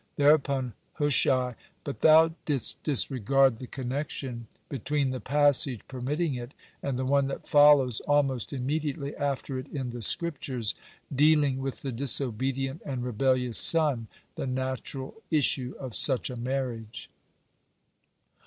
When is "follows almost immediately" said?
7.47-9.15